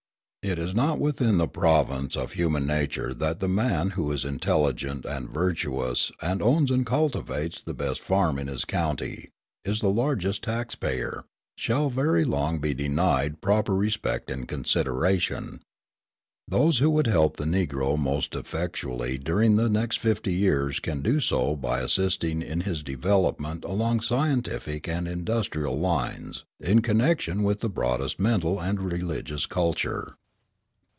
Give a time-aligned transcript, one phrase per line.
[0.43, 5.05] It is not within the province of human nature that the man who is intelligent
[5.05, 9.29] and virtuous, and owns and cultivates the best farm in his county,
[9.63, 11.25] is the largest tax payer,
[11.55, 15.59] shall very long be denied proper respect and consideration.
[16.47, 21.19] Those who would help the Negro most effectually during the next fifty years can do
[21.19, 27.69] so by assisting in his development along scientific and industrial lines in connection with the
[27.69, 30.15] broadest mental and religious culture.